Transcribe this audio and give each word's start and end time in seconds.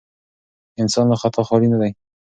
انسان 0.81 1.05
له 1.11 1.15
خطا 1.21 1.41
خالي 1.47 1.67
نه 1.73 1.77
دی. 1.81 1.91